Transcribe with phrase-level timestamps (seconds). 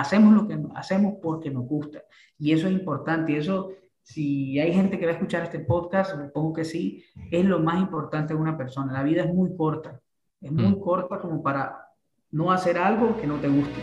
[0.00, 2.02] hacemos lo que hacemos porque nos gusta.
[2.38, 3.32] Y eso es importante.
[3.32, 7.44] Y eso, si hay gente que va a escuchar este podcast, supongo que sí, es
[7.44, 8.92] lo más importante de una persona.
[8.92, 10.00] La vida es muy corta.
[10.40, 10.80] Es muy mm.
[10.80, 11.76] corta como para
[12.30, 13.80] no hacer algo que no te guste.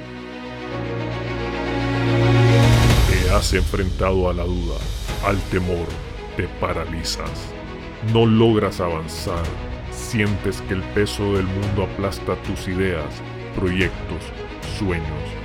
[3.10, 4.78] Te has enfrentado a la duda,
[5.26, 5.88] al temor,
[6.38, 7.54] te paralizas.
[8.14, 9.44] No logras avanzar,
[9.92, 13.22] sientes que el peso del mundo aplasta tus ideas,
[13.56, 14.22] proyectos,
[14.78, 15.45] sueños.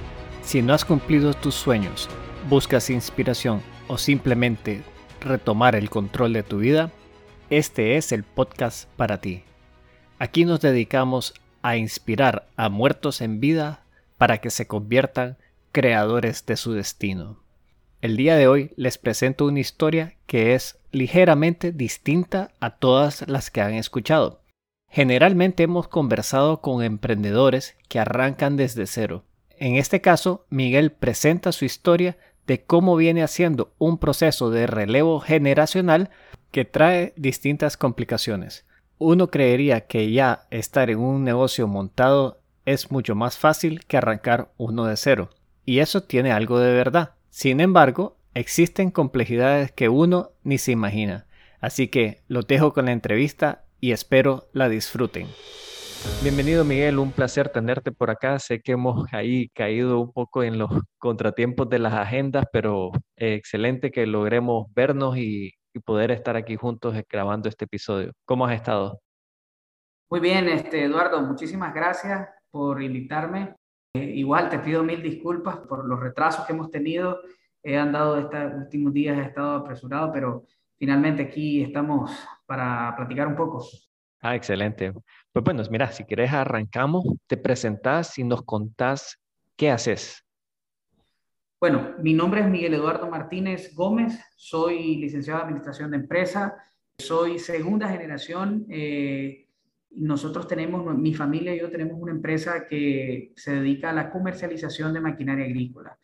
[0.51, 2.09] Si no has cumplido tus sueños,
[2.49, 4.83] buscas inspiración o simplemente
[5.21, 6.91] retomar el control de tu vida,
[7.49, 9.43] este es el podcast para ti.
[10.19, 13.85] Aquí nos dedicamos a inspirar a muertos en vida
[14.17, 15.37] para que se conviertan
[15.71, 17.41] creadores de su destino.
[18.01, 23.51] El día de hoy les presento una historia que es ligeramente distinta a todas las
[23.51, 24.41] que han escuchado.
[24.89, 29.23] Generalmente hemos conversado con emprendedores que arrancan desde cero.
[29.61, 32.17] En este caso, Miguel presenta su historia
[32.47, 36.09] de cómo viene haciendo un proceso de relevo generacional
[36.49, 38.65] que trae distintas complicaciones.
[38.97, 44.51] Uno creería que ya estar en un negocio montado es mucho más fácil que arrancar
[44.57, 45.29] uno de cero.
[45.63, 47.11] Y eso tiene algo de verdad.
[47.29, 51.27] Sin embargo, existen complejidades que uno ni se imagina.
[51.59, 55.27] Así que lo dejo con la entrevista y espero la disfruten.
[56.23, 58.39] Bienvenido Miguel, un placer tenerte por acá.
[58.39, 63.91] Sé que hemos ahí caído un poco en los contratiempos de las agendas, pero excelente
[63.91, 68.11] que logremos vernos y, y poder estar aquí juntos grabando este episodio.
[68.25, 68.99] ¿Cómo has estado?
[70.09, 73.55] Muy bien, este, Eduardo, muchísimas gracias por invitarme.
[73.93, 77.21] Eh, igual te pido mil disculpas por los retrasos que hemos tenido.
[77.63, 80.43] He andado estos últimos días, he estado apresurado, pero
[80.77, 82.11] finalmente aquí estamos
[82.45, 83.65] para platicar un poco.
[84.21, 84.93] Ah, excelente.
[85.33, 89.19] Pues bueno, mira, si quieres arrancamos, te presentás y nos contás
[89.55, 90.25] qué haces.
[91.59, 96.55] Bueno, mi nombre es Miguel Eduardo Martínez Gómez, soy licenciado en Administración de Empresa,
[96.97, 99.47] soy segunda generación eh,
[99.91, 104.93] nosotros tenemos, mi familia y yo tenemos una empresa que se dedica a la comercialización
[104.93, 105.97] de maquinaria agrícola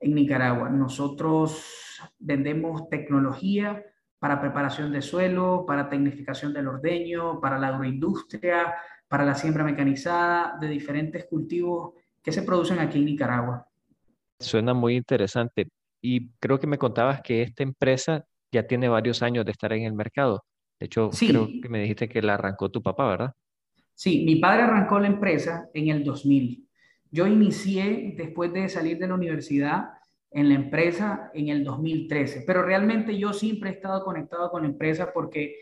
[0.00, 0.70] en Nicaragua.
[0.70, 3.84] Nosotros vendemos tecnología
[4.26, 8.74] para preparación de suelo, para tecnificación del ordeño, para la agroindustria,
[9.06, 13.68] para la siembra mecanizada de diferentes cultivos que se producen aquí en Nicaragua.
[14.40, 15.68] Suena muy interesante
[16.02, 19.84] y creo que me contabas que esta empresa ya tiene varios años de estar en
[19.84, 20.44] el mercado.
[20.80, 23.32] De hecho, creo que me dijiste que la arrancó tu papá, ¿verdad?
[23.94, 26.66] Sí, mi padre arrancó la empresa en el 2000.
[27.12, 29.90] Yo inicié después de salir de la universidad
[30.30, 34.68] en la empresa en el 2013, pero realmente yo siempre he estado conectado con la
[34.68, 35.56] empresa porque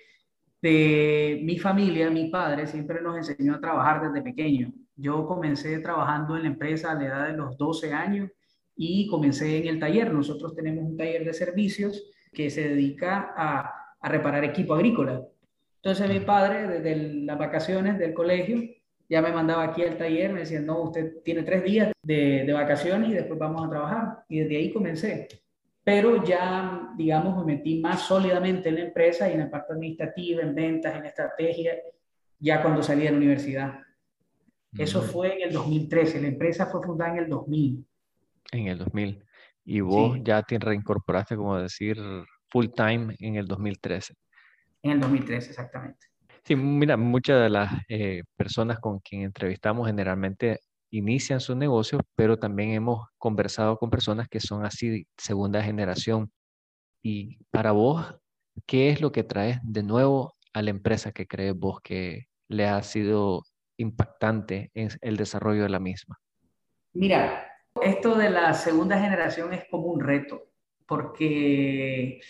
[0.60, 4.72] de mi familia, mi padre siempre nos enseñó a trabajar desde pequeño.
[4.96, 8.30] Yo comencé trabajando en la empresa a la edad de los 12 años
[8.74, 10.12] y comencé en el taller.
[10.12, 15.22] Nosotros tenemos un taller de servicios que se dedica a a reparar equipo agrícola.
[15.82, 18.62] Entonces mi padre, desde las vacaciones del colegio,
[19.14, 22.52] ya me mandaba aquí al taller, me decía, no, usted tiene tres días de, de,
[22.52, 24.24] vacaciones y después vamos a trabajar.
[24.28, 25.28] Y desde ahí comencé.
[25.84, 30.42] Pero ya, digamos, me metí más sólidamente en la empresa y en la parte administrativa,
[30.42, 31.74] en ventas, en estrategia,
[32.40, 33.78] ya cuando salí de la universidad.
[34.76, 36.20] Eso fue en el 2013.
[36.20, 37.86] La empresa fue fundada en el 2000.
[38.50, 39.24] En el 2000.
[39.64, 42.02] Y vos ya te reincorporaste, como decir,
[42.48, 44.12] full time en el 2013.
[44.82, 46.08] En el 2013, exactamente.
[46.46, 50.60] Sí, mira, muchas de las eh, personas con quien entrevistamos generalmente
[50.90, 56.30] inician su negocio, pero también hemos conversado con personas que son así segunda generación.
[57.02, 58.14] Y para vos,
[58.66, 62.66] ¿qué es lo que traes de nuevo a la empresa que crees vos que le
[62.66, 63.42] ha sido
[63.78, 66.18] impactante en el desarrollo de la misma?
[66.92, 67.50] Mira,
[67.80, 70.50] esto de la segunda generación es como un reto
[70.86, 72.20] porque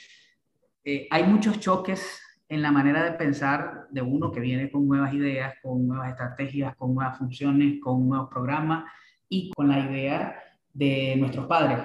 [0.85, 2.21] eh, hay muchos choques
[2.55, 6.77] en la manera de pensar de uno que viene con nuevas ideas, con nuevas estrategias,
[6.77, 8.85] con nuevas funciones, con nuevos programas
[9.29, 10.41] y con la idea
[10.73, 11.79] de nuestros padres.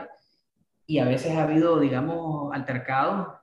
[0.85, 3.39] Y a veces ha habido, digamos, altercados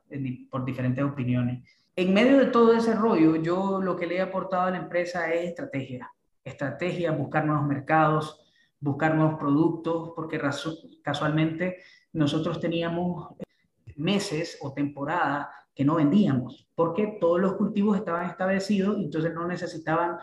[0.50, 1.69] por diferentes opiniones.
[1.96, 5.32] En medio de todo ese rollo, yo lo que le he aportado a la empresa
[5.32, 6.08] es estrategia.
[6.44, 10.40] Estrategia, buscar nuevos mercados, buscar nuevos productos, porque
[11.02, 11.78] casualmente
[12.12, 13.34] nosotros teníamos
[13.96, 19.46] meses o temporadas que no vendíamos, porque todos los cultivos estaban establecidos y entonces no
[19.46, 20.17] necesitaban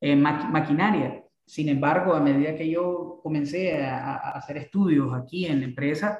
[0.00, 1.22] eh, maquinaria.
[1.46, 6.18] Sin embargo, a medida que yo comencé a, hacer estudios aquí en la empresa,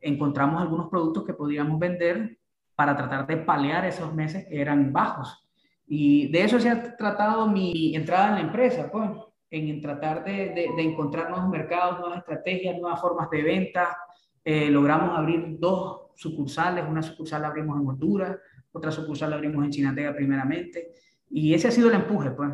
[0.00, 2.38] encontramos algunos productos que podíamos vender
[2.74, 5.46] para tratar de palear esos meses que eran bajos.
[5.86, 9.10] Y de eso se ha tratado mi entrada en la empresa, pues,
[9.50, 13.98] en tratar de, de, encontrar nuevos mercados, nuevas estrategias, nuevas formas de venta.
[14.44, 18.36] Eh, logramos abrir dos sucursales, una sucursal la abrimos en Honduras,
[18.72, 20.92] otra sucursal la abrimos en Chinatega primeramente,
[21.30, 22.50] y ese ha sido el empuje, pues.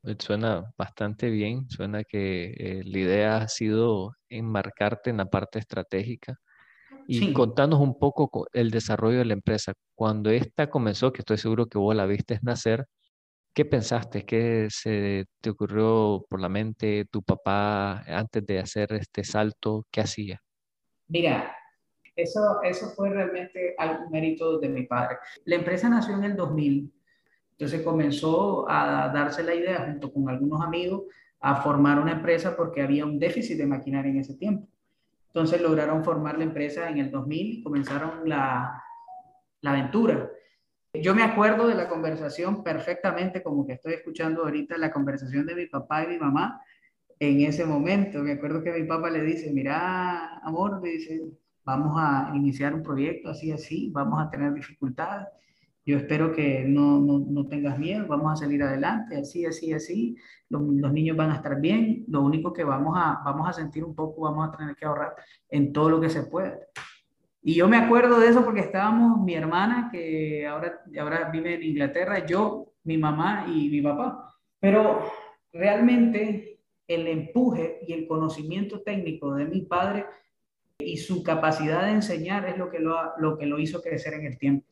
[0.00, 5.58] pues suena bastante bien, suena que eh, la idea ha sido enmarcarte en la parte
[5.58, 6.36] estratégica
[7.06, 9.72] y contanos un poco el desarrollo de la empresa.
[9.94, 12.86] Cuando esta comenzó, que estoy seguro que vos la viste nacer,
[13.54, 14.24] ¿qué pensaste?
[14.26, 19.86] ¿Qué se te ocurrió por la mente tu papá antes de hacer este salto?
[19.90, 20.40] ¿Qué hacía?
[21.08, 21.56] Mira,
[22.14, 25.18] eso, eso fue realmente algún mérito de mi padre.
[25.44, 26.92] La empresa nació en el 2000,
[27.52, 31.04] entonces comenzó a darse la idea junto con algunos amigos
[31.40, 34.68] a formar una empresa porque había un déficit de maquinaria en ese tiempo.
[35.28, 38.82] Entonces lograron formar la empresa en el 2000 y comenzaron la,
[39.60, 40.30] la aventura.
[40.94, 45.54] Yo me acuerdo de la conversación perfectamente, como que estoy escuchando ahorita la conversación de
[45.54, 46.60] mi papá y mi mamá
[47.20, 48.22] en ese momento.
[48.22, 51.22] Me acuerdo que mi papá le dice, mira, amor, dice,
[51.64, 55.28] vamos a iniciar un proyecto así, así, vamos a tener dificultades.
[55.84, 60.16] Yo espero que no, no, no tengas miedo, vamos a salir adelante, así, así, así.
[60.50, 62.04] Los, los, niños van a estar bien.
[62.08, 65.14] Lo único que vamos a, vamos a sentir un poco, vamos a tener que ahorrar
[65.48, 66.58] en todo lo que se pueda.
[67.42, 71.62] Y yo me acuerdo de eso porque estábamos mi hermana, que ahora, ahora vive en
[71.62, 74.34] Inglaterra, yo, mi mamá y mi papá.
[74.60, 75.10] Pero
[75.52, 76.57] realmente
[76.88, 80.06] el empuje y el conocimiento técnico de mi padre
[80.78, 84.26] y su capacidad de enseñar es lo que lo, lo, que lo hizo crecer en
[84.26, 84.66] el tiempo.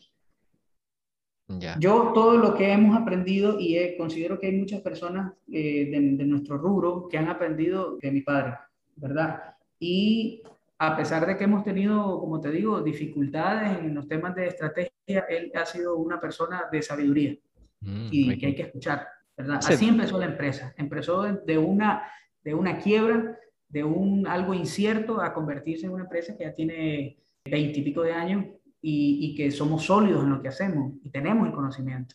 [1.78, 6.24] Yo todo lo que hemos aprendido y considero que hay muchas personas eh, de, de,
[6.24, 8.54] nuestro rubro que han aprendido de mi padre,
[8.96, 9.54] ¿verdad?
[9.78, 10.42] Y
[10.78, 15.24] a pesar de que hemos tenido, como te digo, dificultades en los temas de estrategia,
[15.28, 17.36] él ha sido una persona de sabiduría
[17.80, 19.06] mm, y que hay que escuchar,
[19.36, 19.60] ¿verdad?
[19.66, 22.10] Así empezó la empresa, empezó de una,
[22.42, 23.38] de una quiebra
[23.68, 28.44] de un algo incierto a convertirse en una empresa que ya tiene veintipico de años
[28.80, 32.14] y, y, que somos sólidos en lo que hacemos y tenemos el conocimiento.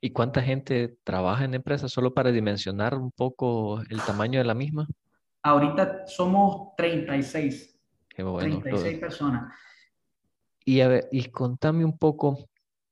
[0.00, 4.44] ¿Y cuánta gente trabaja en la empresa solo para dimensionar un poco el tamaño de
[4.44, 4.86] la misma?
[5.42, 7.80] Ahorita somos 36.
[8.08, 8.60] Qué bueno.
[8.60, 9.52] 36 personas.
[10.64, 12.48] Y, a ver, y contame un poco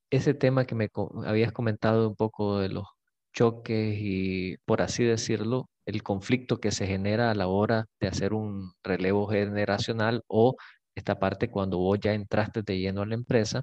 [0.09, 0.91] ese tema que me
[1.27, 2.87] habías comentado un poco de los
[3.35, 8.35] choques y, por así decirlo, el conflicto que se genera a la hora de hacer
[8.35, 10.57] un relevo generacional o
[10.97, 13.63] esta parte cuando vos ya entraste de lleno a la empresa,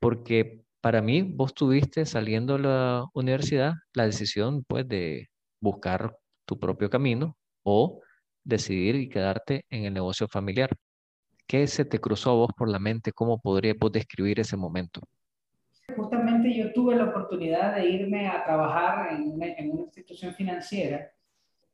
[0.00, 5.28] porque para mí vos tuviste saliendo de la universidad la decisión pues de
[5.60, 8.00] buscar tu propio camino o
[8.44, 10.70] decidir y quedarte en el negocio familiar.
[11.46, 13.12] ¿Qué se te cruzó a vos por la mente?
[13.12, 15.00] ¿Cómo podrías describir ese momento?
[15.96, 21.10] Justamente yo tuve la oportunidad de irme a trabajar en una, institución financiera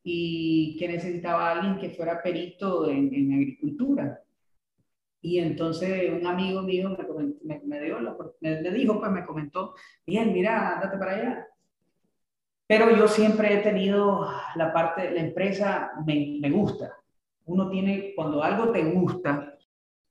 [0.02, 4.22] y que necesitaba a alguien que fuera perito en, agricultura.
[5.22, 6.96] Y entonces un amigo mío
[7.44, 7.98] me, me, dio
[8.40, 9.74] me, dijo, pues me comentó,
[10.06, 11.46] bien, mira, andate para allá.
[12.66, 16.96] Pero yo siempre he tenido la parte, la empresa me, me gusta.
[17.46, 19.58] Uno tiene, cuando algo te gusta,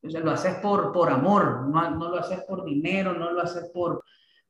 [0.01, 3.69] entonces lo haces por, por amor, no, no lo haces por dinero, no lo haces
[3.73, 4.03] por,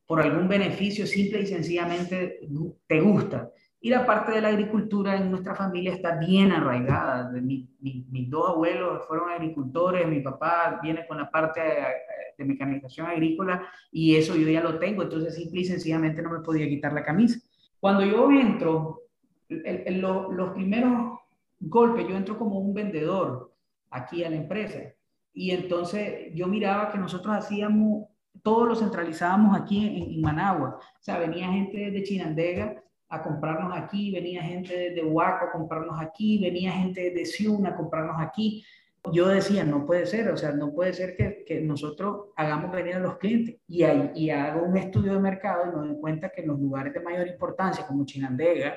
[0.06, 2.40] por algún beneficio, simple y sencillamente
[2.86, 3.50] te gusta.
[3.80, 7.30] Y la parte de la agricultura en nuestra familia está bien arraigada.
[7.32, 13.68] Mi, mis dos abuelos fueron agricultores, mi papá viene con la parte de, mecanización agrícola
[13.92, 17.04] y eso yo ya lo tengo, entonces simple y sencillamente no me podía quitar la
[17.04, 17.38] camisa.
[17.78, 19.02] Cuando yo entro,
[19.50, 21.18] los primeros
[21.58, 23.52] golpes, yo entro como un vendedor
[23.90, 24.94] aquí a la empresa
[25.32, 28.08] y entonces yo miraba que nosotros hacíamos,
[28.42, 33.76] todo lo centralizábamos aquí en, en Managua, o sea, venía gente de Chinandega a comprarnos
[33.76, 38.64] aquí, venía gente de Huaco a comprarnos aquí, venía gente de Ciúna a comprarnos aquí.
[39.12, 42.94] Yo decía, no puede ser, o sea, no puede ser que, que nosotros hagamos venir
[42.94, 43.84] a los clientes y,
[44.14, 47.00] y hago un estudio de mercado y me doy cuenta que en los lugares de
[47.00, 48.76] mayor importancia, como Chinandega,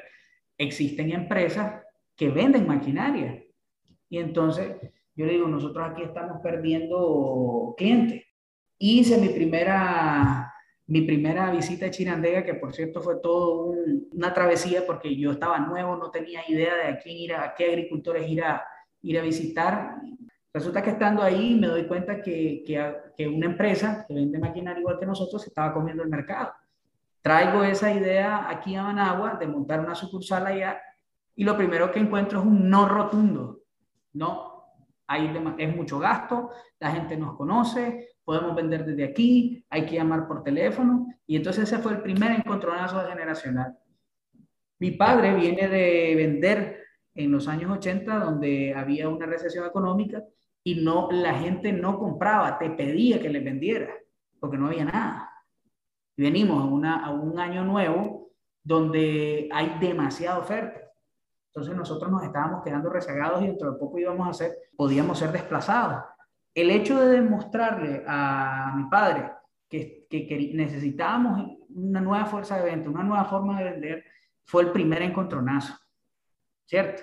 [0.58, 1.84] existen empresas
[2.16, 3.44] que venden maquinaria.
[4.10, 4.78] Y entonces
[5.16, 8.24] yo le digo, nosotros aquí estamos perdiendo clientes.
[8.78, 10.54] Hice mi primera
[10.86, 13.74] mi primera visita a Chirandega, que por cierto fue todo
[14.12, 17.66] una travesía porque yo estaba nuevo, no tenía idea de a quién ir a, qué
[17.66, 18.64] agricultores ir a,
[19.02, 19.96] ir a visitar.
[20.54, 24.82] Resulta que estando ahí me doy cuenta que, que, que una empresa que vende maquinaria
[24.82, 26.54] igual que nosotros estaba comiendo el mercado.
[27.22, 30.82] Traigo esa idea aquí a Managua de montar una sucursal allá
[31.36, 33.62] y lo primero que encuentro es un no rotundo.
[34.12, 34.53] No,
[35.08, 40.28] hay es mucho gasto, la gente nos conoce, podemos vender desde aquí, hay que llamar
[40.28, 41.08] por teléfono.
[41.28, 43.78] Y entonces ese fue el primer encontronazo generacional.
[44.80, 46.84] Mi padre viene de vender
[47.16, 50.24] en los años 80, donde había una recesión económica
[50.64, 53.94] y no, la gente no compraba, te pedía que le vendiera,
[54.40, 55.30] porque no había nada.
[56.16, 58.32] Venimos a, una, a un año nuevo
[58.64, 60.80] donde hay demasiada oferta.
[61.54, 65.32] Entonces nosotros nos estábamos quedando rezagados y dentro de poco íbamos a ser, podíamos ser
[65.32, 66.04] desplazados
[66.56, 69.32] el hecho de demostrarle a mi padre
[69.70, 74.04] que, que, necesitábamos una nueva fuerza de venta, una nueva forma de vender,
[74.46, 75.74] fue el primer encontronazo,
[76.66, 77.02] ¿cierto?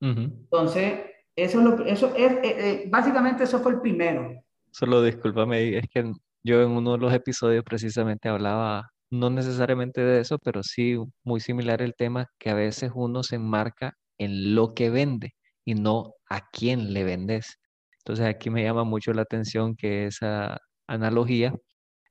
[0.00, 1.00] Entonces,
[1.34, 4.42] eso es lo eso es, eh, eh, básicamente eso fue el primero.
[4.70, 6.12] Solo discúlpame, es que
[6.42, 11.40] yo en uno de los episodios precisamente hablaba no necesariamente de eso, pero sí muy
[11.40, 15.34] similar el tema que a veces uno se enmarca en lo que vende
[15.64, 17.58] y no a quién le vendes.
[17.98, 21.54] Entonces aquí me llama mucho la atención que esa analogía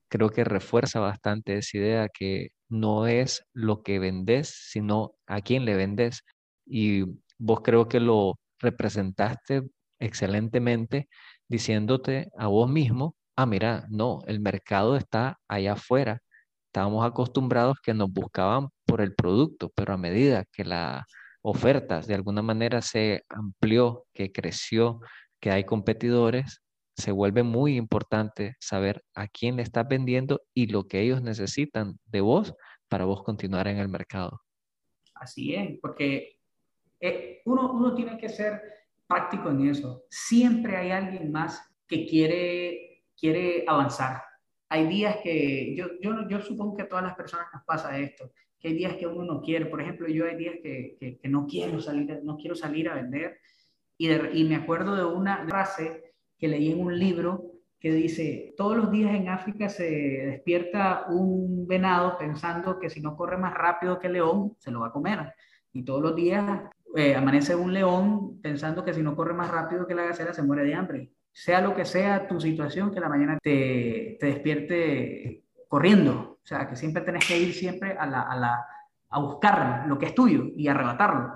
[0.08, 5.64] creo que refuerza bastante esa idea que no es lo que vendes, sino a quién
[5.64, 6.22] le vendes.
[6.66, 7.04] Y
[7.38, 9.62] vos creo que lo representaste
[9.98, 11.08] excelentemente
[11.48, 16.20] diciéndote a vos mismo, ah, mira, no, el mercado está allá afuera.
[16.76, 21.06] Estábamos acostumbrados que nos buscaban por el producto, pero a medida que la
[21.40, 25.00] oferta de alguna manera se amplió, que creció,
[25.40, 26.60] que hay competidores,
[26.94, 31.98] se vuelve muy importante saber a quién le estás vendiendo y lo que ellos necesitan
[32.04, 32.52] de vos
[32.88, 34.42] para vos continuar en el mercado.
[35.14, 36.40] Así es, porque
[37.00, 38.60] eh, uno, uno tiene que ser
[39.06, 40.02] práctico en eso.
[40.10, 44.25] Siempre hay alguien más que quiere, quiere avanzar.
[44.68, 48.32] Hay días que, yo, yo, yo supongo que a todas las personas nos pasa esto,
[48.58, 49.66] que hay días que uno no quiere.
[49.66, 53.38] Por ejemplo, yo hay días que, que, no, quiero salir, no quiero salir a vender
[53.98, 58.90] y, me acuerdo de una frase que leí en un libro que dice, todos los
[58.90, 64.08] días en África se despierta un venado pensando que si no corre más rápido que
[64.08, 65.34] el león, se lo va a comer.
[65.72, 66.62] Y todos los días
[66.94, 70.42] eh, amanece un león pensando que si no corre más rápido que la gacela, se
[70.42, 71.10] muere de hambre.
[71.38, 76.38] Sea lo que sea tu situación, que la mañana te, te despierte corriendo.
[76.42, 78.66] O sea, que siempre tenés que ir siempre a, la, a, la,
[79.10, 81.30] a buscar lo que es tuyo y arrebatarlo.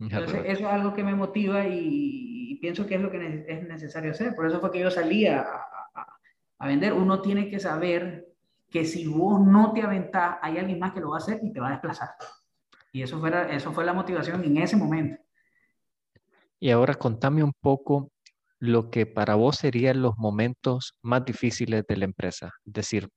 [0.00, 4.12] Entonces, eso es algo que me motiva y, pienso que es lo que es necesario
[4.12, 4.34] hacer.
[4.34, 5.44] Por eso fue que yo salí a,
[6.58, 6.94] a, vender.
[6.94, 8.26] Uno tiene que saber
[8.70, 11.52] que si vos no te aventás, hay alguien más que lo va a hacer y
[11.52, 12.08] te va a desplazar.
[12.90, 15.20] Y eso fue, eso fue la motivación en ese momento.
[16.58, 18.12] Y ahora contame un poco
[18.62, 22.52] lo que para vos serían los momentos más difíciles de la empresa.
[22.64, 23.08] Es decir,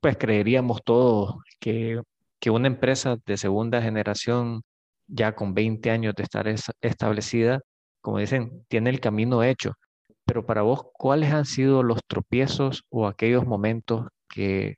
[0.00, 2.00] pues creeríamos todos que,
[2.38, 4.62] que una empresa de segunda generación
[5.08, 6.46] ya con 20 años de estar
[6.80, 7.60] establecida,
[8.00, 9.72] como dicen, tiene el camino hecho.
[10.24, 14.76] Pero para vos, ¿cuáles han sido los tropiezos o aquellos momentos que,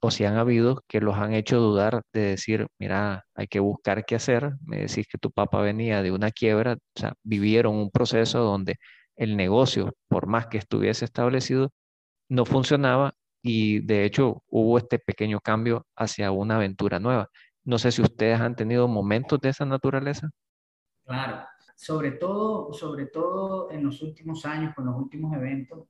[0.00, 4.04] o si han habido, que los han hecho dudar de decir, mira, hay que buscar
[4.06, 4.54] qué hacer?
[4.66, 8.76] Me decís que tu papá venía de una quiebra, o sea, vivieron un proceso donde
[9.16, 11.70] el negocio, por más que estuviese establecido,
[12.28, 17.28] no funcionaba y de hecho hubo este pequeño cambio hacia una aventura nueva.
[17.64, 20.30] No sé si ustedes han tenido momentos de esa naturaleza.
[21.04, 25.86] Claro, sobre todo, sobre todo en los últimos años, con los últimos eventos.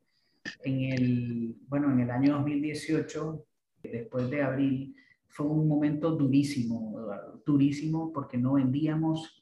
[0.64, 3.44] En el, bueno, en el año 2018,
[3.82, 4.96] después de abril,
[5.28, 6.98] fue un momento durísimo,
[7.46, 9.41] durísimo porque no vendíamos.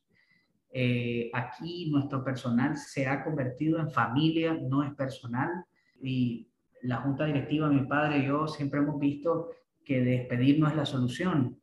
[0.72, 5.64] Eh, aquí nuestro personal se ha convertido en familia, no es personal.
[6.02, 6.48] Y
[6.82, 9.50] la junta directiva, mi padre y yo siempre hemos visto
[9.84, 11.60] que despedir no es la solución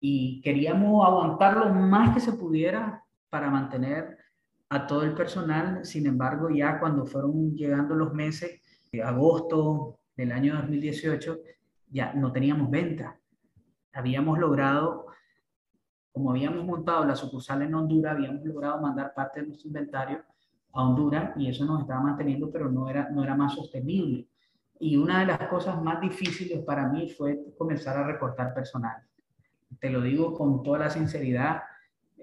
[0.00, 4.16] y queríamos aguantar lo más que se pudiera para mantener
[4.68, 5.84] a todo el personal.
[5.84, 8.60] Sin embargo, ya cuando fueron llegando los meses,
[8.92, 11.38] de agosto del año 2018,
[11.88, 13.18] ya no teníamos venta.
[13.92, 15.06] Habíamos logrado,
[16.16, 20.24] como habíamos montado la sucursal en Honduras, habíamos logrado mandar parte de nuestro inventario
[20.72, 24.26] a Honduras y eso nos estaba manteniendo, pero no era, no era más sostenible.
[24.80, 29.06] Y una de las cosas más difíciles para mí fue comenzar a recortar personal
[29.78, 31.62] te lo digo con toda la sinceridad,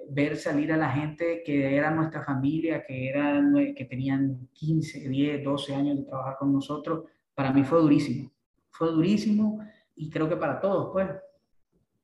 [0.10, 5.44] ver salir a la gente que era nuestra familia, que, eran, que tenían 15, 10,
[5.44, 8.32] 12 años de trabajar con nosotros, para mí fue durísimo.
[8.72, 9.60] Fue durísimo
[9.96, 11.10] y creo que para todos, pues.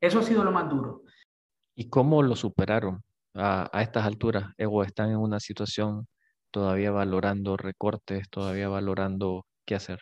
[0.02, 1.04] Eso ha sido lo más duro.
[1.80, 4.52] ¿Y cómo lo superaron a, a estas alturas?
[4.68, 6.08] ¿O están en una situación
[6.52, 10.00] todavía valorando recortes, todavía valorando qué hacer?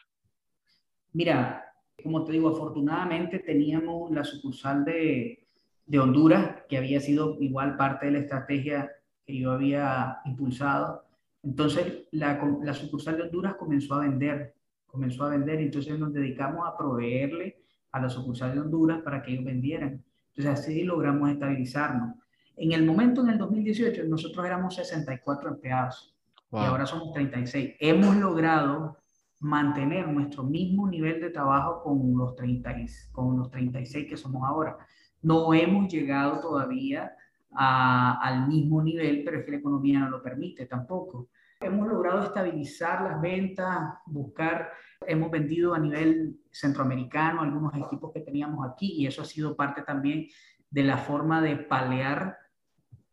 [1.13, 1.71] Mira,
[2.03, 5.45] como te digo, afortunadamente teníamos la sucursal de,
[5.85, 8.91] de Honduras, que había sido igual parte de la estrategia
[9.23, 11.05] que yo había impulsado.
[11.43, 14.55] Entonces, la, la, sucursal de Honduras comenzó a vender,
[14.87, 19.33] comenzó a vender, entonces nos dedicamos a proveerle a la sucursal de Honduras para que
[19.33, 20.03] ellos vendieran.
[20.37, 22.15] Entonces, así logramos estabilizarnos.
[22.55, 26.15] En el momento, en el 2018, nosotros éramos 64 empleados
[26.51, 27.75] y ahora somos 36.
[27.79, 28.97] Hemos logrado
[29.39, 32.75] mantener nuestro mismo nivel de trabajo con los, 30,
[33.11, 34.77] con los 36 que somos ahora.
[35.21, 37.11] No hemos llegado todavía
[37.51, 41.29] a, al mismo nivel, pero es que la economía no lo permite tampoco.
[41.59, 44.69] Hemos logrado estabilizar las ventas, buscar,
[45.05, 49.81] hemos vendido a nivel centroamericano algunos equipos que teníamos aquí y eso ha sido parte
[49.81, 50.27] también
[50.69, 52.37] de la forma de palear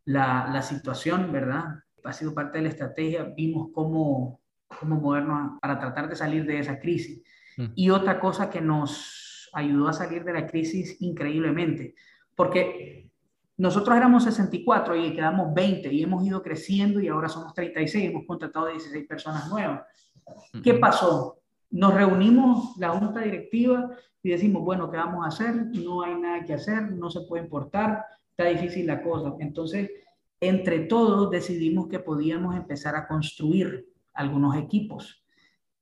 [0.05, 1.65] la, la situación, ¿verdad?
[2.05, 6.59] Ha sido parte de la estrategia, vimos cómo, cómo movernos para tratar de salir de
[6.59, 7.23] esa crisis.
[7.57, 7.67] Mm.
[7.75, 11.95] Y otra cosa que nos ayudó a salir de la crisis increíblemente,
[12.35, 13.11] porque
[13.57, 18.27] nosotros éramos 64 y quedamos 20 y hemos ido creciendo y ahora somos 36, hemos
[18.27, 19.83] contratado 16 personas nuevas.
[20.63, 21.39] ¿Qué pasó?
[21.75, 23.90] Nos reunimos la junta directiva
[24.23, 25.57] y decimos, bueno, ¿qué vamos a hacer?
[25.75, 29.35] No hay nada que hacer, no se puede importar, está difícil la cosa.
[29.40, 29.90] Entonces,
[30.38, 35.25] entre todos decidimos que podíamos empezar a construir algunos equipos.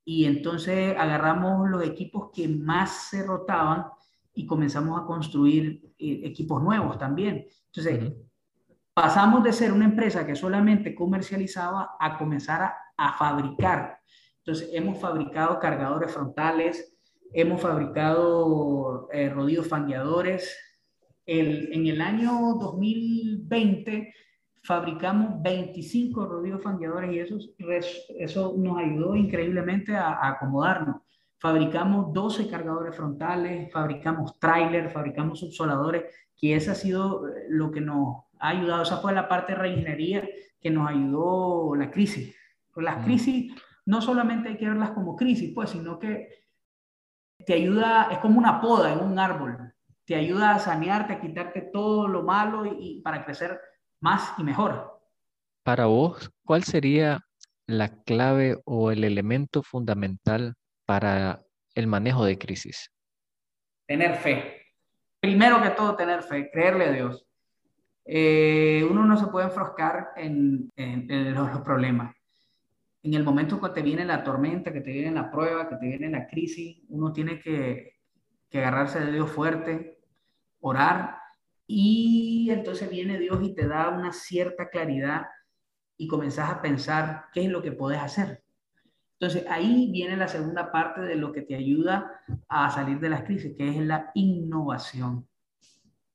[0.03, 3.85] Y entonces agarramos los equipos que más se rotaban
[4.33, 7.45] y comenzamos a construir eh, equipos nuevos también.
[7.67, 8.15] Entonces,
[8.95, 13.99] pasamos de ser una empresa que solamente comercializaba a comenzar a, a fabricar.
[14.45, 16.97] Entonces, hemos fabricado cargadores frontales,
[17.33, 20.59] hemos fabricado eh, rodillos fangueadores.
[21.25, 24.13] El, en el año 2020
[24.65, 27.39] fabricamos 25 rodillos fangueadores y eso,
[28.19, 31.03] eso nos ayudó increíblemente a, a, acomodarnos.
[31.39, 36.05] Fabricamos 12 cargadores frontales, fabricamos trailers, fabricamos subsoladores,
[36.37, 38.83] que ese ha sido eh, lo que nos ha ayudado.
[38.83, 40.29] Esa fue la parte de reingeniería
[40.61, 42.35] que nos ayudó la crisis.
[42.73, 43.53] Pues las crisis
[43.87, 46.29] no solamente hay que verlas como crisis, pues, sino que
[47.45, 51.63] te ayuda, es como una poda en un árbol, te ayuda a sanearte, a quitarte
[51.73, 53.61] todo lo malo y, y para crecer
[54.01, 55.01] más y mejor.
[55.65, 57.21] Para vos, ¿cuál sería
[57.67, 60.55] la clave o el elemento fundamental
[60.87, 61.43] para
[61.75, 62.91] el manejo de crisis?
[63.87, 64.63] Tener fe.
[65.21, 67.27] Primero que todo, tener fe, creerle a Dios.
[68.05, 72.15] Eh, uno no se puede enfroscar en, en, los, problemas.
[73.03, 75.87] En el momento que te viene la tormenta, que te viene la prueba, que te
[75.87, 77.97] viene la crisis, uno tiene que,
[78.49, 79.99] que agarrarse de Dios fuerte,
[80.61, 81.19] orar
[81.67, 85.27] y entonces viene Dios y te da una cierta claridad
[85.97, 88.43] y comenzás a pensar qué es lo que puedes hacer.
[89.19, 93.23] Entonces ahí viene la segunda parte de lo que te ayuda a salir de las
[93.23, 95.29] crisis, que es la innovación.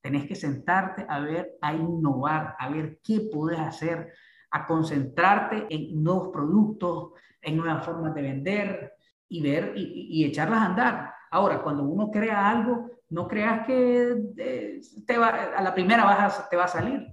[0.02, 4.14] Tenés que sentarte a ver, a innovar, a ver qué puedes hacer,
[4.52, 8.94] a concentrarte en nuevos productos, en nuevas formas de vender
[9.30, 11.14] y ver y, y echarlas a andar.
[11.32, 16.50] Ahora, cuando uno crea algo, no creas que eh, te va, a la primera vas
[16.50, 17.08] te va a salir.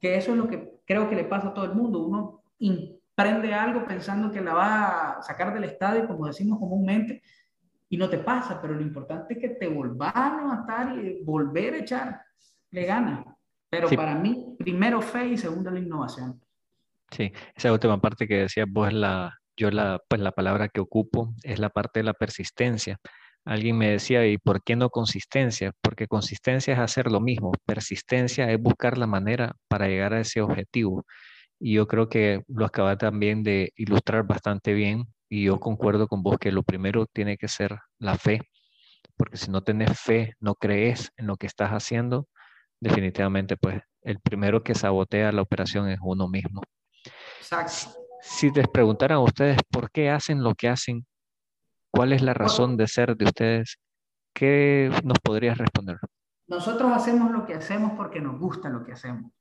[0.00, 2.00] Que eso es lo que creo que le pasa a todo el mundo.
[2.00, 7.22] Uno emprende algo pensando que la va a sacar del estadio, como decimos comúnmente,
[7.88, 11.74] y no te pasa, pero lo importante es que te volvás a levantar y volver
[11.74, 12.22] a echar,
[12.70, 13.24] le gana.
[13.68, 16.40] Pero para mí, primero fe y segundo la innovación.
[17.10, 21.34] Sí, esa última parte que decías vos, la, yo la, pues la palabra que ocupo
[21.42, 22.98] es la parte de la persistencia.
[23.44, 25.72] Alguien me decía, ¿y por qué no consistencia?
[25.80, 30.40] Porque consistencia es hacer lo mismo, persistencia es buscar la manera para llegar a ese
[30.40, 31.04] objetivo.
[31.60, 36.22] Y yo creo que lo acaba también de ilustrar bastante bien y yo concuerdo con
[36.22, 38.40] vos que lo primero tiene que ser la fe,
[39.16, 42.28] porque si no tenés fe, no crees en lo que estás haciendo,
[42.80, 46.62] definitivamente pues el primero que sabotea la operación es uno mismo.
[47.40, 47.98] Exacto.
[48.20, 51.06] Si les preguntaran a ustedes por qué hacen lo que hacen,
[51.90, 53.78] ¿Cuál es la razón de ser de ustedes?
[54.32, 55.98] ¿Qué nos podrías responder?
[56.46, 59.32] Nosotros hacemos lo que hacemos porque nos gusta lo que hacemos.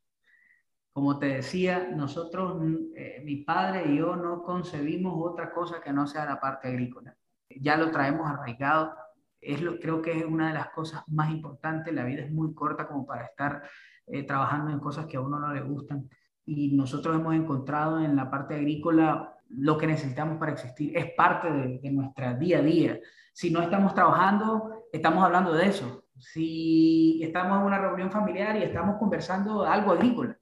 [0.91, 2.61] Como te decía, nosotros,
[2.95, 7.15] eh, mi padre y yo no concebimos otra cosa que no sea la parte agrícola.
[7.49, 8.95] Ya lo traemos arraigado.
[9.39, 11.93] Es lo, creo que es una de las cosas más importantes.
[11.93, 13.61] La vida es muy corta como para estar
[14.07, 16.09] eh, trabajando en cosas que a uno no le gustan.
[16.49, 21.47] Y nosotros hemos encontrado en la parte agrícola lo que necesitamos para existir, es parte
[21.51, 22.99] de, nuestra día a día.
[23.31, 26.05] Si no estamos trabajando, estamos hablando de eso.
[26.17, 30.39] Si estamos en una reunión familiar y estamos conversando algo agrícola,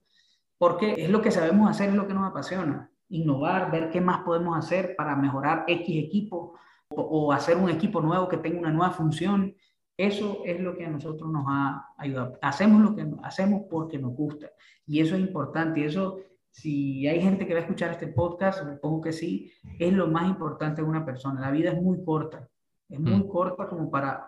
[0.58, 2.90] porque es lo que sabemos hacer, es lo que nos apasiona.
[3.10, 8.30] Innovar, ver qué más podemos hacer para mejorar X equipo o hacer un equipo nuevo
[8.30, 9.54] que tenga una nueva función.
[9.98, 12.38] Eso es lo que a nosotros nos ha ayudado.
[12.44, 14.52] Hacemos lo que hacemos porque nos gusta.
[14.86, 15.80] Y eso es importante.
[15.80, 16.20] Y eso,
[16.52, 20.30] si hay gente que va a escuchar este podcast, supongo que sí, es lo más
[20.30, 21.42] importante de una persona.
[21.42, 22.48] La vida es muy corta.
[22.88, 23.28] Es muy mm.
[23.28, 24.24] corta como para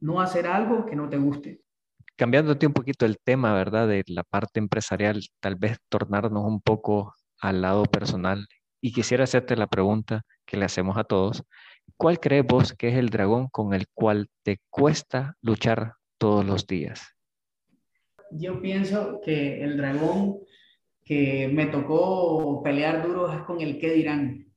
[0.00, 1.62] no hacer algo que no te guste.
[2.16, 3.88] Cambiándote un poquito el tema, ¿verdad?
[3.88, 8.46] De la parte empresarial, tal vez tornarnos un poco al lado personal.
[8.80, 11.42] Y quisiera hacerte la pregunta que le hacemos a todos.
[11.96, 16.66] ¿Cuál crees vos que es el dragón con el cual te cuesta luchar todos los
[16.66, 17.14] días?
[18.30, 20.40] Yo pienso que el dragón
[21.04, 24.52] que me tocó pelear duro es con el qué dirán.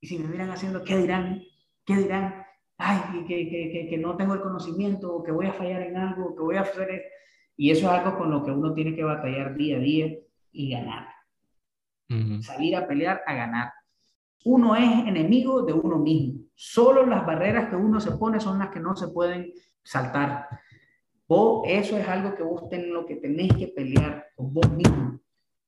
[0.00, 1.42] Y si me miran haciendo qué dirán,
[1.84, 2.46] qué dirán,
[2.78, 6.42] ay, que, que, que, no tengo el conocimiento, que voy a fallar en algo, que
[6.42, 7.04] voy a hacer...
[7.58, 10.14] Y eso es algo con lo que uno tiene que batallar día a día
[10.52, 11.08] y ganar.
[12.40, 13.72] Salir a pelear a ganar.
[14.44, 16.45] Uno es enemigo de uno mismo.
[16.56, 19.52] Solo las barreras que uno se pone son las que no se pueden
[19.84, 20.48] saltar.
[21.28, 25.20] Vos, eso es algo que vos tenés lo que tenés que pelear con vos mismo.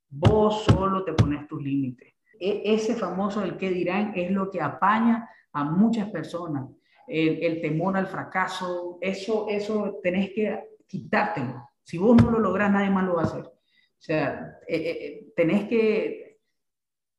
[0.08, 2.14] Vos solo te pones tus límites.
[2.40, 6.66] E, ese famoso el que dirán es lo que apaña a muchas personas
[7.08, 11.68] el, temor al fracaso, eso, eso tenés que quitártelo.
[11.82, 13.44] Si vos no lo lográs, nadie más lo va a hacer.
[13.44, 16.38] O sea, eh, eh, eh, tenés que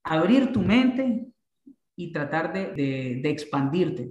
[0.04, 1.29] abrir tu mente
[2.00, 4.10] y tratar de, de, de, expandirte,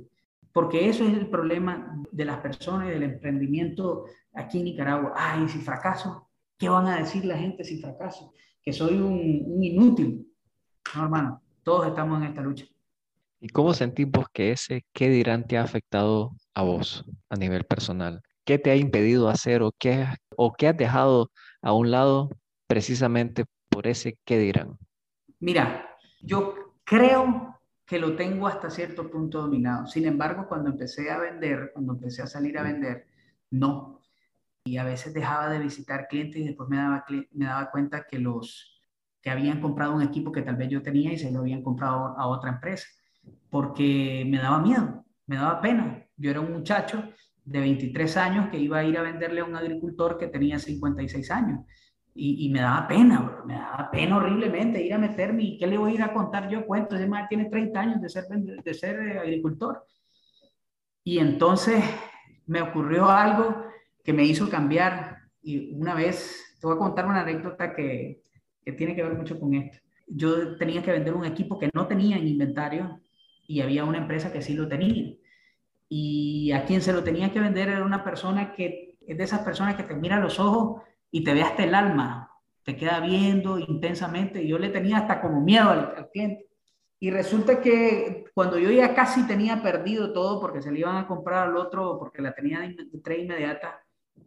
[0.53, 5.15] porque eso es el problema de las personas y del emprendimiento aquí en Nicaragua.
[5.17, 8.35] Ay, si fracaso, ¿qué van a decir la gente si fracaso?
[8.63, 10.31] Que soy un, un inútil.
[10.95, 12.67] No, hermano, todos estamos en esta lucha.
[13.41, 17.65] ¿Y cómo sentís vos que ese qué dirán te ha afectado a vos a nivel
[17.65, 18.21] personal?
[18.45, 21.31] ¿Qué te ha impedido hacer o qué, o qué has dejado
[21.63, 22.29] a un lado
[22.67, 24.77] precisamente por ese qué dirán?
[25.41, 25.89] Mira,
[26.21, 27.58] yo creo
[27.89, 29.87] que lo tengo hasta cierto punto dominado.
[29.87, 33.07] Sin embargo, cuando empecé a vender, cuando empecé a salir a vender,
[33.51, 34.03] no.
[34.65, 38.19] Y a veces dejaba de visitar clientes y después me daba, me daba cuenta que
[38.19, 38.83] los
[39.23, 42.15] que habían comprado un equipo que tal vez yo tenía y se lo habían comprado
[42.19, 42.87] a otra empresa
[43.49, 46.05] porque me daba miedo, me daba pena.
[46.19, 47.03] Yo era un muchacho
[47.43, 51.31] de 23 años que iba a ir a venderle a un agricultor que tenía 56
[51.31, 51.61] años.
[52.21, 55.45] Y, me daba pena, me daba pena horriblemente ir a meterme.
[55.45, 56.97] ¿Y qué le voy a ir a contar yo cuento?
[56.97, 59.87] Ese más tiene 30 años de ser, de ser eh, agricultor.
[61.05, 61.85] Y entonces
[62.47, 63.63] me ocurrió algo
[64.03, 65.19] que me hizo cambiar.
[65.43, 68.21] Y una vez, te voy a contar una anécdota que,
[68.65, 69.79] que tiene que ver mucho con esto.
[70.09, 73.01] Yo tenía que vender un equipo que no tenía en inventario
[73.47, 75.15] y había una empresa que sí lo tenía.
[75.89, 79.43] Y a quien se lo tenía que vender era una persona que es de esas
[79.43, 82.31] personas que te mira a los ojos y te ve hasta el alma,
[82.65, 84.47] te queda viendo intensamente.
[84.47, 86.47] Yo le tenía hasta como miedo al, cliente.
[87.01, 91.07] Y resulta que cuando yo ya casi tenía perdido todo porque se le iban a
[91.07, 93.81] comprar al otro, porque la tenía de tres inmediata,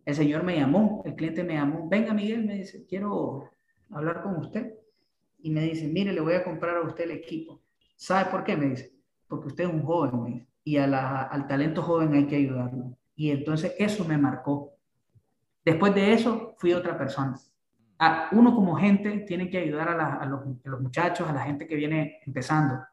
[0.06, 3.50] el señor me llamó, el cliente me llamó, venga Miguel, me dice, quiero
[3.91, 4.74] hablar con usted.
[5.44, 7.62] Y me dice, mire, le voy a comprar a usted el equipo.
[7.96, 8.56] ¿Sabe por qué?
[8.56, 8.94] Me dice,
[9.28, 12.98] porque usted es un joven y al talento joven hay que ayudarlo.
[13.15, 14.70] Y entonces eso me marcó.
[15.63, 17.36] Después de eso fui otra persona.
[18.00, 22.19] A, uno como gente tiene que ayudar a, los, muchachos, a la gente que viene
[22.26, 22.84] empezando,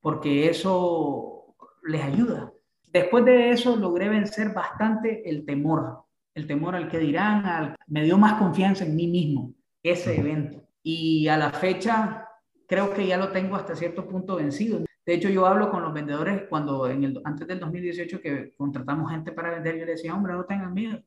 [0.00, 1.54] porque eso
[1.84, 2.52] les ayuda.
[2.92, 6.04] Después de eso logré vencer bastante el temor,
[6.34, 10.62] el temor al que dirán, me dio más confianza en mí mismo ese evento.
[10.82, 12.28] Y a la fecha
[12.68, 14.80] creo que ya lo tengo hasta cierto punto vencido.
[15.04, 19.10] De hecho, yo hablo con los vendedores cuando en el, antes del 2018 que contratamos
[19.10, 21.00] gente para vender, yo les decía, hombre, no tengan miedo.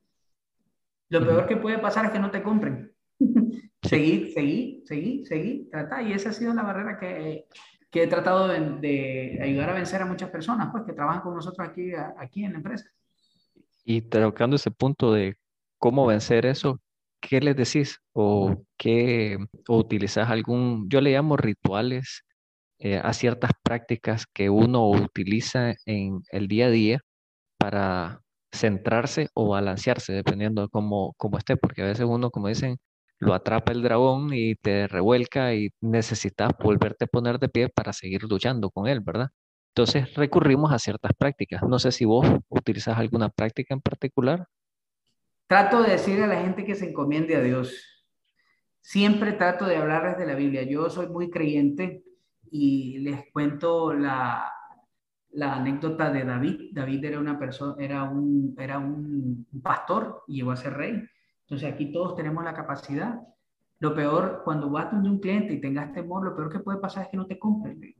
[1.10, 2.92] Lo peor que puede pasar es que no te compren.
[3.82, 6.06] seguir, seguir, seguir, seguir, tratar.
[6.06, 7.46] Y esa ha sido la barrera que,
[7.90, 11.34] que he tratado de, de, ayudar a vencer a muchas personas, pues, que trabajan con
[11.34, 12.88] nosotros aquí, aquí en la empresa.
[13.84, 15.36] Y tocando ese punto de
[15.78, 16.80] cómo vencer eso,
[17.20, 17.98] ¿qué les decís?
[18.12, 19.36] ¿O qué,
[19.68, 22.24] o utilizas algún, yo le llamo rituales
[22.78, 27.00] eh, a ciertas prácticas que uno utiliza en el día a día
[27.58, 28.20] para
[28.52, 32.78] centrarse o balancearse, dependiendo de cómo, cómo esté, porque a veces uno, como dicen,
[33.18, 37.92] lo atrapa el dragón y te revuelca y necesitas volverte a poner de pie para
[37.92, 39.28] seguir luchando con él, ¿verdad?
[39.74, 41.62] Entonces recurrimos a ciertas prácticas.
[41.62, 44.46] No sé si vos utilizas alguna práctica en particular.
[45.46, 48.06] Trato de decirle a la gente que se encomiende a Dios.
[48.80, 50.62] Siempre trato de hablarles de la Biblia.
[50.62, 52.02] Yo soy muy creyente
[52.50, 54.50] y les cuento la,
[55.32, 56.70] la anécdota de David.
[56.72, 61.02] David era una persona, era un, era un pastor y llegó a ser rey.
[61.42, 63.20] Entonces aquí todos tenemos la capacidad.
[63.78, 67.04] Lo peor, cuando vas donde un cliente y tengas temor, lo peor que puede pasar
[67.04, 67.96] es que no te compre.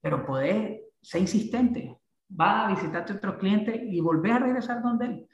[0.00, 1.98] Pero podés ser insistente.
[2.38, 5.26] Va a visitarte otro cliente y volver a regresar donde él.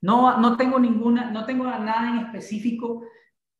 [0.00, 3.02] No, no tengo ninguna, no tengo nada en específico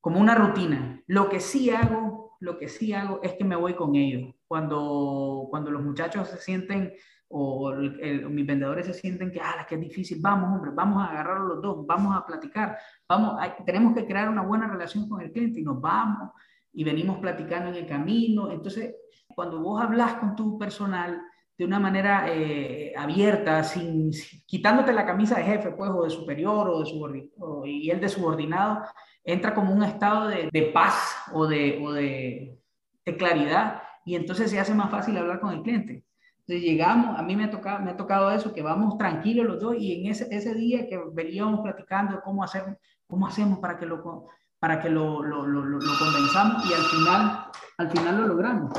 [0.01, 1.03] como una rutina.
[1.07, 4.35] Lo que sí hago, lo que sí hago es que me voy con ellos.
[4.47, 6.95] Cuando, cuando los muchachos se sienten
[7.31, 11.41] o mis vendedores se sienten que, ah, que es difícil, vamos, hombre, vamos a agarrar
[11.41, 15.61] los dos, vamos a platicar, vamos, tenemos que crear una buena relación con el cliente
[15.61, 16.31] y nos vamos
[16.73, 18.51] y venimos platicando en el camino.
[18.51, 18.95] Entonces,
[19.35, 21.21] cuando vos hablas con tu personal,
[21.59, 24.13] de una manera eh, abierta, sin,
[24.47, 28.09] quitándote la camisa de jefe, pues, o de superior, o de subordinado, y el de
[28.09, 28.83] subordinado,
[29.25, 32.57] entra como un estado de, de paz o, de, o de,
[33.05, 36.05] de, claridad, y entonces se hace más fácil hablar con el cliente.
[36.47, 39.61] Entonces llegamos, a mí me ha tocado, me ha tocado eso, que vamos tranquilos los
[39.61, 43.85] dos, y en ese, ese día que veníamos platicando cómo, hacer, cómo hacemos para que
[43.85, 44.29] lo,
[44.61, 48.73] para que lo, lo, lo, lo convenzamos, y al final, al final lo logramos.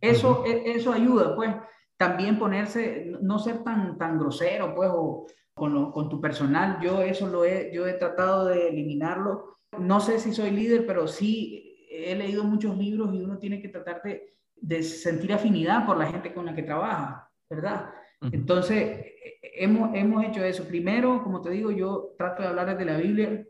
[0.00, 1.52] Eso, e, eso ayuda, pues
[2.00, 6.78] también ponerse, no ser tan, tan grosero, pues, o con, con, tu personal.
[6.80, 9.58] Yo eso lo he, yo he tratado de eliminarlo.
[9.78, 13.68] No sé si soy líder, pero sí he leído muchos libros y uno tiene que
[13.68, 17.90] tratar de, de sentir afinidad por la gente con la que trabaja, ¿verdad?
[18.32, 19.04] Entonces,
[19.42, 20.64] hemos, hemos hecho eso.
[20.64, 23.46] Primero, como te digo, yo trato de hablar desde la Biblia,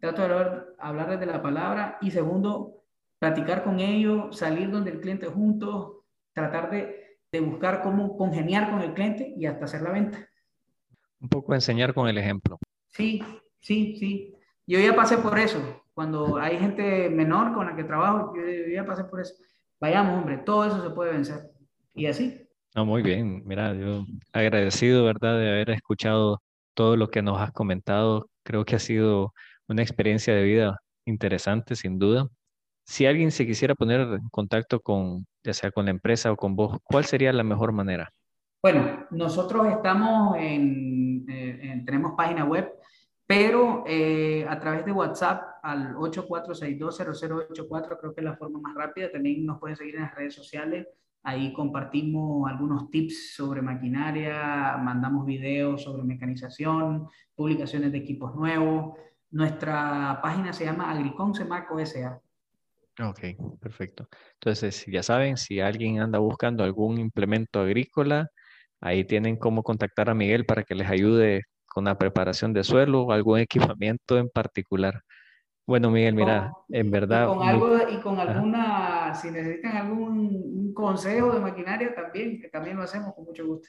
[0.00, 1.98] trato de hablar, hablar desde la palabra.
[2.00, 2.82] Y segundo,
[3.18, 5.98] platicar con ellos, salir donde el cliente juntos,
[6.32, 7.03] tratar de,
[7.34, 10.24] de buscar cómo congeniar con el cliente y hasta hacer la venta.
[11.20, 12.60] Un poco enseñar con el ejemplo.
[12.90, 13.20] Sí,
[13.60, 14.36] sí, sí.
[14.68, 15.82] Yo ya pasé por eso.
[15.94, 19.34] Cuando hay gente menor con la que trabajo, yo ya pasé por eso.
[19.80, 21.50] Vayamos, hombre, todo eso se puede vencer.
[21.92, 22.40] Y así.
[22.72, 23.42] No, muy bien.
[23.44, 26.40] Mira, yo agradecido, ¿verdad?, de haber escuchado
[26.74, 28.30] todo lo que nos has comentado.
[28.44, 29.34] Creo que ha sido
[29.66, 32.28] una experiencia de vida interesante, sin duda.
[32.86, 36.54] Si alguien se quisiera poner en contacto con, ya sea con la empresa o con
[36.54, 38.12] vos, ¿cuál sería la mejor manera?
[38.62, 42.72] Bueno, nosotros estamos en, eh, tenemos página web,
[43.26, 49.10] pero eh, a través de WhatsApp al 84620084 creo que es la forma más rápida.
[49.10, 50.86] También nos pueden seguir en las redes sociales.
[51.22, 58.98] Ahí compartimos algunos tips sobre maquinaria, mandamos videos sobre mecanización, publicaciones de equipos nuevos.
[59.30, 62.20] Nuestra página se llama Agriconce Marco SA.
[63.00, 63.20] Ok,
[63.60, 64.08] perfecto.
[64.34, 68.28] Entonces, ya saben, si alguien anda buscando algún implemento agrícola,
[68.80, 73.02] ahí tienen cómo contactar a Miguel para que les ayude con la preparación de suelo
[73.02, 73.38] o algún
[73.76, 75.00] equipamiento en particular.
[75.66, 77.32] Bueno, Miguel, mira, en verdad.
[77.32, 82.76] Y con, algo, y con alguna, si necesitan algún consejo de maquinaria también, que también
[82.76, 83.68] lo hacemos con mucho gusto.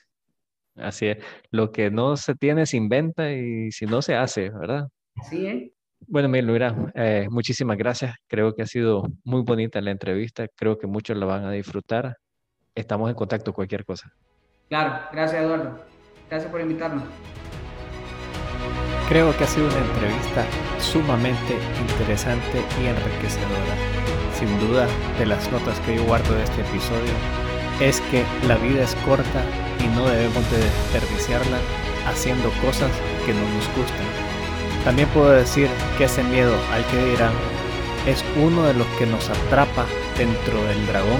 [0.75, 1.17] Así es.
[1.51, 4.87] Lo que no se tiene se inventa y si no se hace, ¿verdad?
[5.29, 5.74] Sí, ¿eh?
[6.07, 8.15] Bueno, mira, eh, muchísimas gracias.
[8.27, 10.47] Creo que ha sido muy bonita la entrevista.
[10.55, 12.17] Creo que muchos la van a disfrutar.
[12.75, 14.11] Estamos en contacto, cualquier cosa.
[14.69, 15.79] Claro, gracias Eduardo.
[16.29, 17.03] Gracias por invitarnos.
[19.07, 20.45] Creo que ha sido una entrevista
[20.79, 21.57] sumamente
[21.89, 23.75] interesante y enriquecedora.
[24.33, 24.87] Sin duda,
[25.19, 27.13] de las notas que yo guardo de este episodio,
[27.79, 29.43] es que la vida es corta
[29.83, 31.57] y no debemos de desperdiciarla
[32.07, 32.91] haciendo cosas
[33.25, 34.24] que no nos gustan
[34.85, 35.67] también puedo decir
[35.97, 37.33] que ese miedo al que dirán
[38.07, 39.85] es uno de los que nos atrapa
[40.17, 41.19] dentro del dragón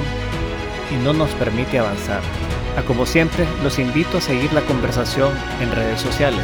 [0.91, 2.21] y no nos permite avanzar.
[2.77, 6.43] A como siempre, los invito a seguir la conversación en redes sociales,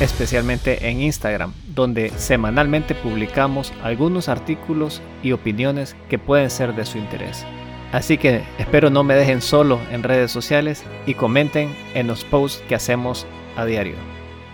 [0.00, 6.98] especialmente en Instagram, donde semanalmente publicamos algunos artículos y opiniones que pueden ser de su
[6.98, 7.44] interés.
[7.92, 12.62] Así que espero no me dejen solo en redes sociales y comenten en los posts
[12.66, 13.96] que hacemos a diario.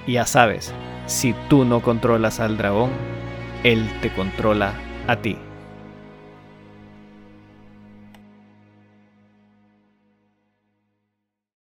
[0.06, 0.74] Y ya sabes,
[1.08, 2.90] si tú no controlas al dragón,
[3.64, 4.74] él te controla
[5.06, 5.36] a ti.